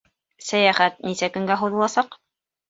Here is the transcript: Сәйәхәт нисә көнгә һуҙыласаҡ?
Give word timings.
Сәйәхәт 0.45 0.97
нисә 1.09 1.29
көнгә 1.35 1.59
һуҙыласаҡ? 1.61 2.19